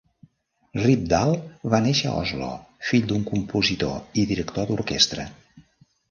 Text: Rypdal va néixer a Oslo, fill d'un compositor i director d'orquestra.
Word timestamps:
Rypdal 0.83 1.33
va 1.73 1.81
néixer 1.87 2.07
a 2.11 2.13
Oslo, 2.21 2.47
fill 2.91 3.05
d'un 3.11 3.25
compositor 3.33 3.93
i 4.23 4.25
director 4.31 4.67
d'orquestra. 4.71 5.27